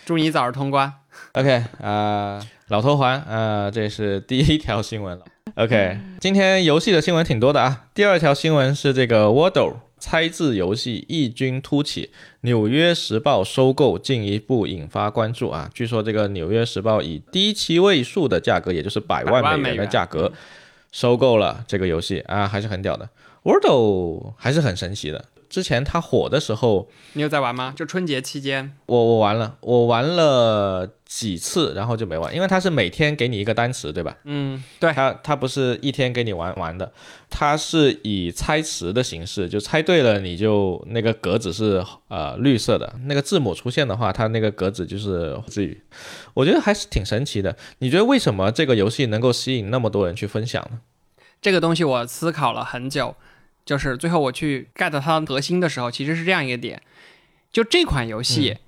[0.04, 0.92] 祝你早日通关。
[1.32, 5.24] OK 啊，老头环啊，这是第一条新闻了。
[5.54, 7.84] OK，今天游戏的新闻挺多的啊。
[7.94, 9.76] 第二条新闻是这个 Wordle。
[10.02, 12.06] 猜字游戏异军突起，
[12.40, 15.70] 《纽约时报》收购进一步引发关注啊！
[15.72, 20.32] 据说这个《纽约时报》以低七位数的价格，也就是百万美元的价格，
[20.90, 23.08] 收购了这个游戏啊，还是很屌的。
[23.44, 25.24] Wordle 还是很神奇的。
[25.52, 27.74] 之前它火的时候，你有在玩吗？
[27.76, 34.16] 就春节期间，我我玩了，我玩了几次，然后就没玩，因为它是每天给你一个单词，对吧？
[34.24, 34.90] 嗯，对。
[34.94, 36.90] 它它不是一天给你玩玩的，
[37.28, 45.82] 它是以猜词的形式，就猜对了你就那个格子是呃绿色的，那个字母出现的话，它那个格子就是字语。
[46.32, 47.54] 我觉得还是挺神奇的。
[47.80, 50.78] 你觉得为什么这个游戏能够吸引那么多人去分享呢？
[51.42, 53.14] 这个东西我思考了很久。
[53.64, 56.82] 就是最后我去 get 它核心的时候，其实是这样一个点：
[57.52, 58.58] 就这款游戏，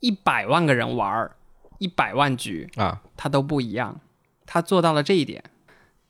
[0.00, 1.30] 一百万个人玩，
[1.78, 4.00] 一百万局啊，它都不一样。
[4.46, 5.42] 它做到了这一点，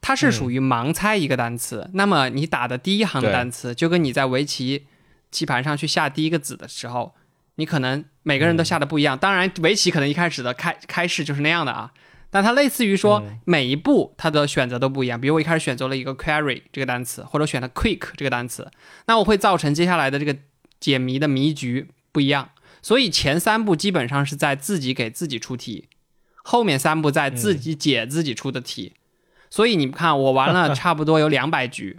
[0.00, 1.88] 它是属于盲猜一个单词。
[1.94, 4.86] 那么你打的第一行的单词，就跟你在围棋
[5.30, 7.14] 棋盘上去下第一个子的时候，
[7.56, 9.16] 你可能每个人都下的不一样。
[9.16, 11.92] 当然，围棋可能一开始的开开始就是那样的啊。
[12.34, 15.20] 但它类似于说，每一步它的选择都不一样。
[15.20, 18.70] 比如我一开始选择了一个 query 这个单词，或者选了 quick 这个单词，
[19.06, 20.34] 那我会造成接下来的这个
[20.80, 22.48] 解谜的谜局不一样。
[22.80, 25.90] 所以前三步基本上是在自己给自己出题，
[26.42, 28.94] 后面三步在自己解自己出的题。
[29.50, 31.98] 所以你们看，我玩了差不多有两百局，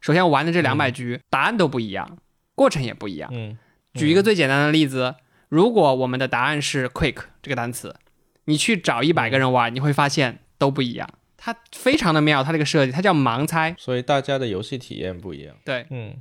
[0.00, 2.18] 首先我玩的这两百局答案都不一样，
[2.54, 3.28] 过程也不一样。
[3.32, 3.58] 嗯，
[3.94, 5.16] 举一个最简单的例子，
[5.48, 7.96] 如果我们的答案是 quick 这个单词。
[8.44, 11.08] 你去找一百个人玩，你会发现都不一样。
[11.36, 15.54] 它非常的妙，它这个设计，它叫盲猜，所以大家的游戏体验不一样。
[15.64, 16.14] 对，嗯，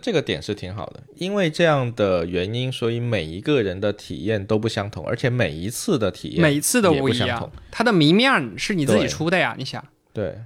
[0.00, 7.50] 这个点是挺好的，因为这样的原因，所以每一个人的体验都不相同，而且每一次的体验每一次都不一样。
[7.72, 9.84] 它的谜面是你自己出的呀，你想？
[10.12, 10.38] 对，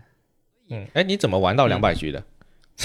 [0.71, 2.25] 嗯，哎，你怎么玩到两百局的？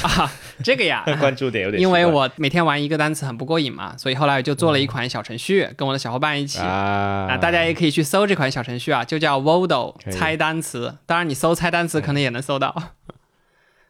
[0.04, 0.32] 啊，
[0.64, 10.98] 这个呀， 关注点有点，因为我每天玩一个单词很不过瘾嘛，所以后来我就做了一款小程序，跟我的小伙伴一起啊，大家也可以去搜这款小程序啊，就叫 Wordle 猜单词。
[11.06, 12.76] 当然，你搜猜单词可能也能搜到。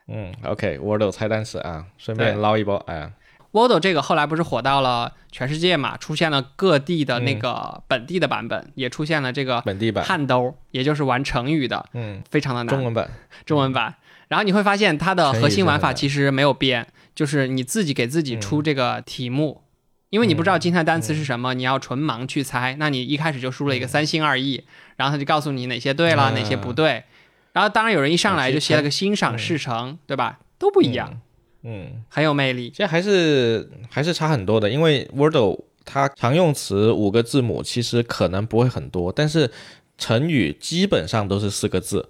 [0.07, 3.11] 嗯，OK，Wordle 猜单词啊，顺便捞一波哎。
[3.51, 10.03] Wordle 这个后来不是火到了全世界嘛，出现了各地的那个本地的版本，也出现了这个本地版。
[10.03, 12.75] 汉兜，也就是玩成语的，嗯，非常的难。
[12.75, 13.09] 中文版，
[13.45, 13.95] 中文版。
[14.27, 19.63] 然后你会发现它的核心玩法其实没有变，就是你自己给自己出这个题目，
[20.09, 22.75] 因为你不知道今天的单词是什么，你要纯盲去猜。
[22.77, 24.65] 那你一开始就输了一个三心二意，
[24.97, 27.05] 然后他就告诉你哪些对了，哪些不对。
[27.53, 30.39] 然后当然有人一上来就写了个欣赏事成，对吧？
[30.59, 31.21] 都不一样，
[31.69, 32.69] 嗯，很有魅力。
[32.69, 39.51] 其实还是还是差很多的，因为 Wordle 它常用词五个字母其实可能不会很多，但是
[39.97, 42.09] 成语基本上都是四个字。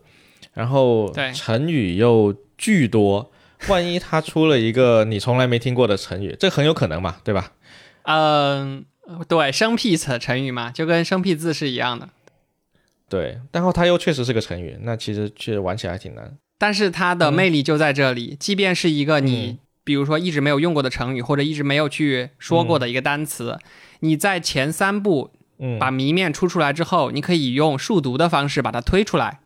[0.54, 3.32] 然后成语又巨多，
[3.68, 7.54] 万一它出了一个你从来没听过的成语，这很有可能嘛，对吧？
[8.04, 8.86] 嗯，
[9.28, 12.10] 对，生僻词成语嘛，就跟生僻字是一样的。
[13.08, 16.38] 对，然后它又确实是个成语，那其实确实玩起来挺难。
[16.58, 23.58] 但是它的魅力就在这里，即便是一个你比如说一直没有用过的成语，或者一直没有去说过的一个单词，
[24.00, 25.32] 你在前三步
[25.80, 29.40] 把谜面出出来之后，你可以用数独的方式把它推出来。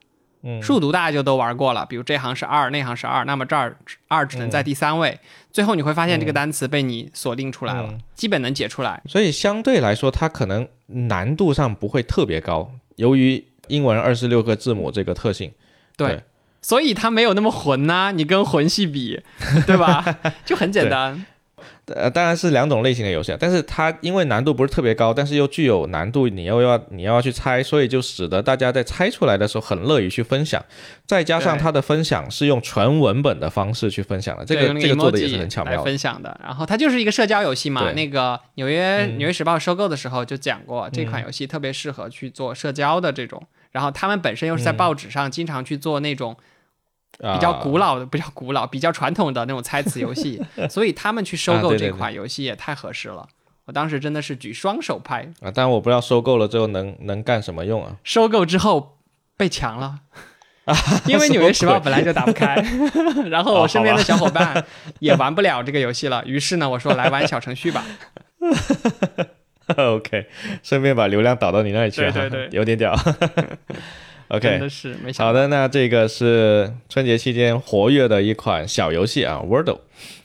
[0.60, 5.20] 数独大家就都玩过了，比如这行是二，那行是二，那么这儿二只能在第三位，
[5.52, 9.04] 最后你会发现这个单词被你锁定出来了，基本能解出来。
[9.08, 15.52] 所以相对来说，它可能难度上不会特别高，由于英文二十六个字母这个特性。
[15.96, 16.24] 对，
[16.62, 19.22] 所以它没有那么混呐，你跟魂系比，
[19.66, 20.04] 对吧？
[20.46, 21.26] 就很简单。
[21.94, 30.64] 呃，当然是两种类型的游戏，但是它因为难度不是特别高，但是又具有难度，你又要你要去猜，所以就使得大家在猜出来的时候很乐于去分享。
[31.06, 35.84] 再加上它的分享是用纯文本的方式去分享的，这个这个做的也是很巧妙。
[35.84, 37.92] 分享的，然后它就是一个社交游戏嘛。
[37.92, 43.42] 那个纽约纽约时报收购的时候就讲过，这款游戏特别适合去做社交的这种。
[43.72, 46.36] 然后他们本身又是在报纸上经常去做那种。
[47.20, 53.28] 比较古老的，比较古老、比较传统的那种猜词游戏， 所以他们去收购这款游戏也太合适了。
[53.66, 55.52] 我当时真的是举双手拍啊！
[55.54, 57.98] 但我不知道收购了之后能能干什么用啊？
[58.04, 58.98] 收购之后
[59.38, 60.00] 被抢了
[60.66, 60.76] 啊！
[61.06, 62.56] 因为《纽约时报》本来就打不开，
[63.30, 64.66] 然后我身边的小伙伴
[64.98, 66.24] 也玩不了这个游戏了。
[66.26, 67.86] 于是呢，我说来玩小程序吧。
[69.96, 70.26] OK，
[70.64, 72.94] 顺便把流量导到你那里去，对对对， 有点屌。
[74.30, 79.80] OK，真的是没好的，那这个是春节期间活跃的一款小游戏啊，Wordle，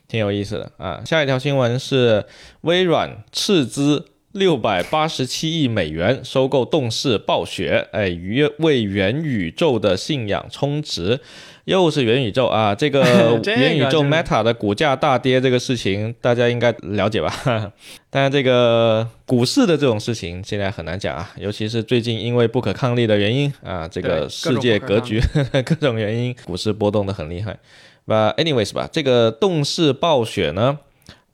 [0.07, 1.03] 挺有意思的啊。
[1.05, 2.25] 下一条新闻是
[2.61, 11.21] 微软斥资六百八十七亿美元收购动视暴雪，哎，为为元宇宙的信仰充值。
[11.67, 12.73] 又是元宇宙啊！
[12.79, 13.03] 这个
[13.45, 17.33] 元宇宙 Meta 的股价大跌，这个事情大家应该了解吧？
[18.09, 25.21] 但是这个股市的这种事情现在很难讲啊，尤其是最近因为不可抗力的原因啊，这个世界格局
[25.67, 27.59] 各种原因，股市波动的很厉害。
[28.05, 30.79] 那 anyways 吧，这个动视暴雪呢？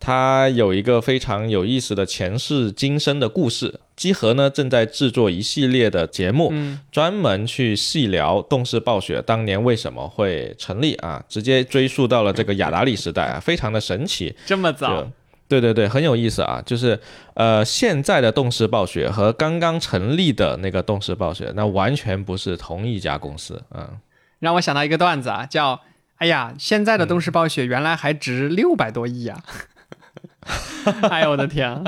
[0.01, 3.79] 它有一个非常有意思的前世今生的故事。
[3.95, 6.53] 机核呢正在制作一系列的节目，
[6.91, 14.35] 专门去细聊动视暴雪当年为什么会成立啊，直接追溯到了这个雅达利时代啊， 非常的神奇。
[14.47, 15.07] 这么早？
[15.49, 16.63] 对对对，很有意思啊。
[16.65, 16.99] 就是
[17.35, 23.63] 呃，现在的动视暴雪和刚刚成立的那个动视暴雪，那完全不是同一家公司。
[23.75, 23.87] 嗯，
[24.39, 25.79] 让我想到一个段子啊，叫
[26.17, 29.43] “哎呀，现在的动视暴雪原来还值六百多亿啊。
[31.11, 31.85] ”哎呦我的天，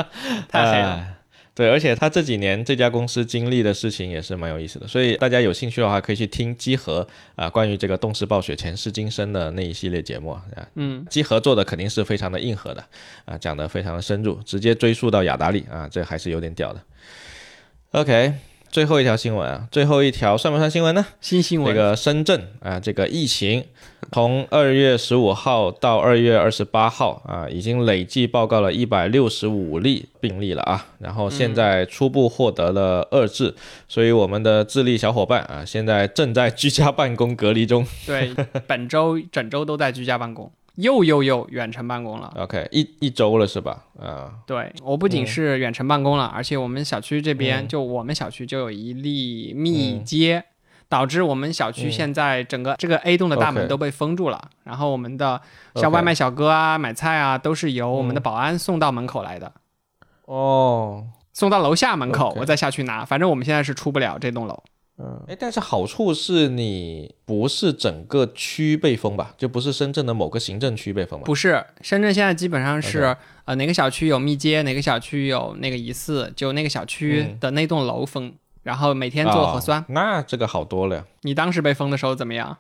[0.49, 1.07] 太黑了！
[1.55, 10.43] 对，而且他这几年这家公司经历的事情也是蛮有意思的，所以大家有兴趣的话可以去听机核啊，关于这个动视暴雪前世今生的那一系列节目啊。
[10.75, 12.85] 嗯，机核做的肯定是非常的硬核的
[13.25, 16.83] 啊，讲的非常的深入，直接追溯到雅达利啊，这还是有点屌的。
[17.93, 18.54] OK。
[18.75, 21.07] 最后一条新闻啊，最后一条算不算新闻呢？
[21.21, 21.73] 新新闻。
[21.73, 23.65] 这个深圳啊，这个疫情
[24.11, 30.87] 从二月十五号到二月二十八号啊，已经累计报告了一百六十五例病例了啊。
[30.99, 33.55] 然后现在初步获得了遏制，
[33.87, 37.87] 所以我们的智利小伙伴啊，现在正在居家办公隔离中。
[38.05, 38.35] 对，
[38.67, 40.51] 本周整周都在居家办公。
[40.77, 43.85] 又又又远程办公了，OK，一一周了是吧？
[44.01, 50.45] 啊，对我不仅是远程办公了，而且我们小区这边就我们小区就有一例密接，
[50.89, 54.51] 导致我们小区现在整个这个 A 栋的大门都被封住了。
[54.65, 55.41] 然后我们的
[55.77, 59.53] 像外卖小哥啊、买菜啊，都是由我们的保安送到门口来的。
[60.25, 63.05] 哦，送到楼下门口，我再下去拿。
[63.05, 64.63] 反正我们现在是出不了这栋楼。
[64.97, 69.35] 嗯，哎，但是好处是你不是整个区被封吧？
[69.37, 71.25] 就不是深圳的某个行政区被封吧？
[71.25, 79.85] 不是，深圳现在基本上是，呃，哪个小区有密接，哪个小区有那个疑似，就那个小区的那栋楼封，然后每天做核酸。
[79.89, 81.05] 那这个好多了。
[81.23, 82.57] 你当时被封的时候怎么样？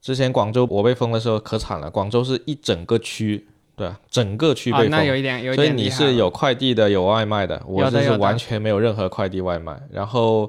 [0.00, 4.90] 之前广州我被封的时候可惨了，广州是一整个区，对，整个区被封。
[4.90, 5.56] 那有一点，有一点。
[5.56, 10.48] 所以你是有快递的，有外卖的，我这是完全没有任何快递外卖，然后。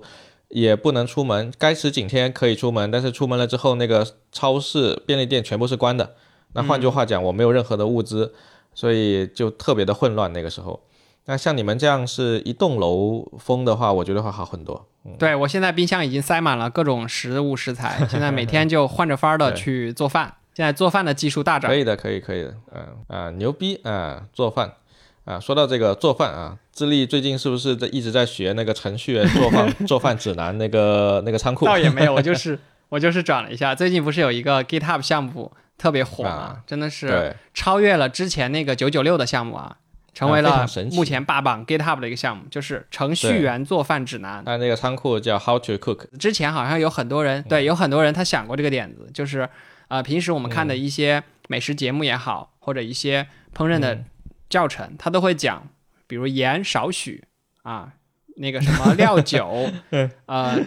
[0.53, 6.15] 也不能出门，该十几天可以出门，但是出门了之后，那个超市、便利店全部是关的。
[6.53, 8.31] 那换句话讲，我没有任何的物资，
[8.75, 10.31] 所以就特别的混乱。
[10.31, 10.79] 那个时候，
[11.25, 14.85] 那像你们这样是一栋楼封的话，我觉得会好很多。
[15.17, 20.35] 对我现在冰箱已经塞满了各种食物食材， 现在每天就换着法儿的去做饭。
[20.53, 21.71] 现在做饭的技术大涨。
[21.71, 22.55] 可以的，可以，可以的。
[22.75, 24.71] 嗯啊，牛逼啊，做饭。
[25.25, 31.65] 啊，说到这个做饭啊，智利最近是不是在一直在学那个程序员做饭 做饭指南那个那个仓库？
[31.65, 32.59] 倒也没有，我就 是
[32.89, 33.73] 我就是转了一下。
[33.73, 39.77] 最近不是有一个 GitHub 项目特别火嘛，真的是超越了之前那个九九六的项目啊，
[40.13, 44.43] 成为了目前霸榜 GitHub 的一个项目，就是程序员做饭指南。
[44.43, 46.17] 它那个仓库叫 How to Cook。
[46.19, 49.47] 之前好像有很多人对，有很多人他想过这个点子，就是
[49.87, 54.03] 呃，平时我们看的一些美食节目也好，或者一些烹饪的。
[54.49, 55.67] 教程他都会讲，
[56.07, 57.23] 比如盐少许
[57.63, 57.93] 啊，
[58.37, 59.69] 那个什么料酒，
[60.25, 60.59] 呃，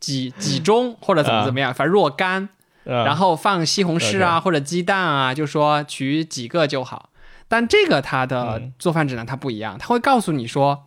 [0.00, 2.48] 几几盅或者怎么怎么样，反正若干，
[2.84, 7.10] 然后放西红柿啊或者鸡蛋啊，就说取几个就好。
[7.48, 10.86] 但这个它的做饭指南它不一样，它会告诉你说，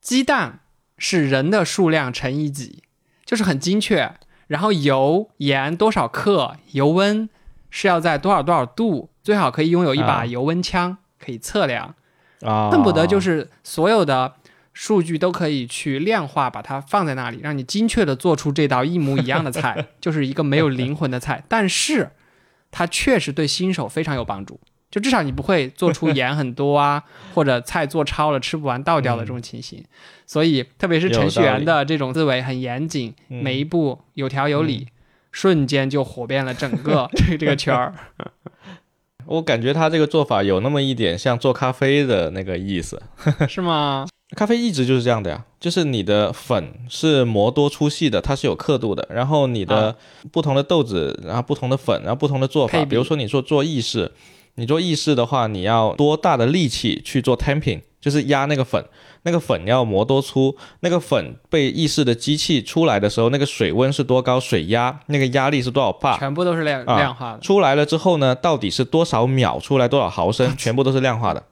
[0.00, 0.60] 鸡蛋
[0.96, 2.82] 是人的数量乘以几，
[3.24, 4.14] 就是很精确。
[4.46, 7.28] 然后油盐多少克，油温
[7.68, 10.96] 是要在多少多少度，最好可以拥有一把油温枪。
[11.18, 11.94] 可以测量，
[12.42, 14.34] 啊，恨不得就是所有的
[14.72, 21.42] 数据都可以去量化，把它放在那里，让你精确的做出这道一模一样的菜， 就是一个没有灵魂的菜。
[21.48, 22.10] 但是
[22.70, 27.02] 它确实对新手非常有帮助，就至少你不会做出盐很多啊，
[27.34, 29.84] 或者菜做超了吃不完倒掉的这种情形。
[30.26, 34.86] 所以，特别是程序员的这种思维很严谨，每一步有条有理，
[35.32, 37.94] 瞬间就火遍了整个这 这个圈儿。
[39.28, 43.00] 我感觉他这个做法有那么一点像做咖啡的那个意思，
[43.46, 44.06] 是吗？
[44.36, 49.96] 咖啡一直就是这样的呀，就是你的粉是磨多粗细的，它是有刻度的，然后你的
[50.32, 54.12] 不同的豆子，然后不同的粉，然后不同的做法，比如说你说做意式，
[54.56, 58.84] 你做意式的话，你要多大的力气去做 tamping，就是压那个粉。
[59.24, 60.56] 那个粉要磨多粗？
[60.80, 64.38] 那个粉被意式的机器出来的时候，那个水温是多高？
[64.38, 66.16] 水压那个压力是多少帕？
[66.16, 67.40] 全部都是量量化的。
[67.40, 70.54] 出来了之后呢，到底是多少秒出来多少毫升？
[70.56, 71.42] 全部都是量化的。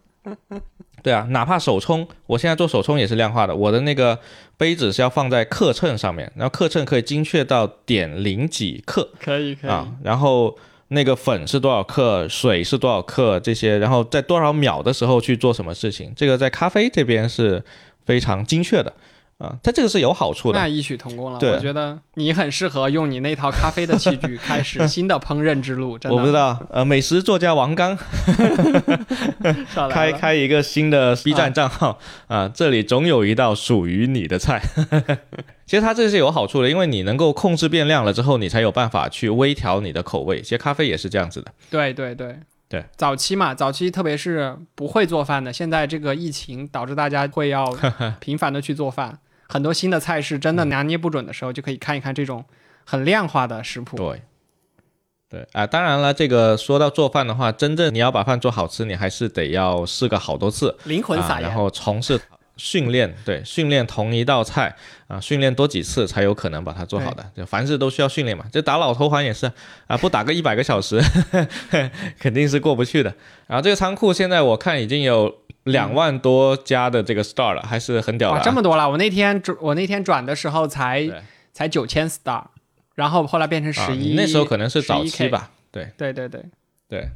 [1.03, 3.55] 对啊，哪怕手冲，我现在做手冲也是量化的。
[3.55, 4.19] 我的那个
[4.57, 9.11] 杯子是要放在克秤上面，然后克秤可以精确到点零几克。
[9.21, 10.57] 可以可以啊，然后。
[10.89, 17.65] 那个粉是多少克，水是多少克，这些，然后在多少秒的时候去做什么事情，这个在咖啡这边是
[18.05, 18.93] 非常精确的。
[19.39, 21.39] 啊，它这个是有好处的，那异曲同工了。
[21.43, 25.99] 我觉得你很适合用你那套咖啡的器具 开始新的烹饪之路。
[26.05, 27.95] 我不知道，呃，美食作家王刚
[29.93, 34.63] 开开一个新的 B 站账号啊，这里总有一道属于你的菜。
[35.67, 40.41] 其实它这是有好处的，因为你能够控制变量了之后，你才有办法去微调你的口味。
[40.41, 41.53] 其实咖啡也是这样子的。
[41.69, 47.67] 对对对对，早期嘛，早期特别是不会做饭的，现在这个疫情导致大家会要
[48.19, 49.19] 频繁的去做饭。
[49.49, 52.45] 很多新的菜式真的拿捏不准的时候，就可以看一看这种
[52.85, 53.97] 很量化的食谱。
[53.97, 54.23] 对，
[55.29, 62.21] 对啊，当然了，这个说到做饭的话，真正你要把饭做好吃，你还是得要试个好多次，灵魂撒盐然后从事
[62.57, 64.75] 训练，对，训练同一道菜
[65.07, 67.25] 啊，训练多几次才有可能把它做好的。
[67.37, 69.51] 就凡事都需要训练嘛，就打老头环也是
[69.87, 71.01] 啊，不打个一百个小时，
[72.19, 73.15] 肯定是过不去的。
[73.47, 75.33] 然后这个仓库现在我看已经有。
[75.67, 78.41] 两万多家的这个 star 了，还是很屌的。
[78.43, 81.09] 这么多了，我那天转我那天转的时候才
[81.53, 82.45] 才九千 star，
[82.95, 84.15] 然后后来变成十一。
[84.15, 85.51] 那时候可能是早期吧？
[85.71, 86.45] 对对对对
[86.89, 87.11] 对。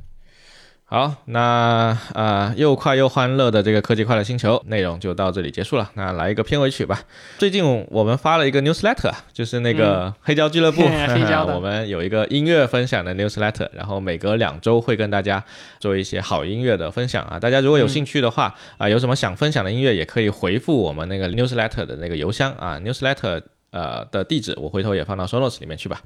[0.92, 5.88] 好，那呃，又快又欢乐的这个科技快乐星球内容就到这里结束了。
[5.94, 7.00] 那来一个片尾曲吧。
[7.38, 10.82] 最近我们发了一个 newsletter，就是那个黑胶俱乐部，
[11.54, 15.44] 我们有一个音乐分享的 newsletter，然后每隔两周会跟大家
[15.78, 17.38] 做一些好音乐的分享啊。
[17.38, 26.00] 大家如果有兴趣的话啊，有什么想分享的音乐，也可以回复我们那个 newsletter 的那个邮箱啊，newsletter 呃的地址，我回头也放到 show notes 里面去吧。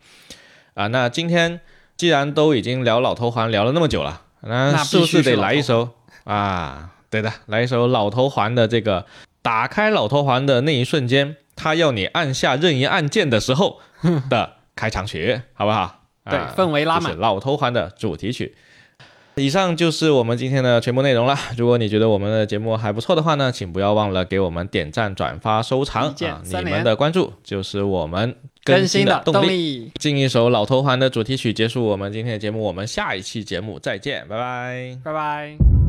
[0.74, 1.62] 啊，那今天
[1.96, 4.23] 既然都已经聊老头环聊了那么久了。
[4.46, 5.90] 那是不是得来一首
[6.24, 6.90] 啊？
[7.10, 9.06] 对的，来一首老头环的这个
[9.40, 13.80] 打开老头环的那一瞬间，他要你按下任意按键的时候
[14.28, 16.02] 的开场曲，好不好？
[16.28, 18.56] 对，氛围拉满，老头环的主题曲。
[19.36, 21.36] 以上就是我们今天的全部内容了。
[21.56, 26.40] 如果你觉得我们的节目还不错的话呢，请不要忘了给我们点赞、转发、收藏啊！
[26.44, 29.90] 你们的关注就是我们更新的动力。
[30.00, 32.60] 进一首老头环的主题曲，结束我们今天的节目。
[32.60, 35.83] 我们下一期节目再见，拜拜，拜拜。